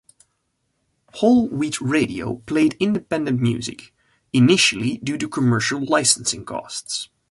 Whole 1.13 1.47
Wheat 1.49 1.79
Radio 1.79 2.37
played 2.47 2.75
independent 2.79 3.39
music, 3.39 3.93
initially 4.33 4.97
due 4.97 5.19
to 5.19 5.29
commercial 5.29 5.79
licensing 5.79 6.43
costs. 6.43 7.09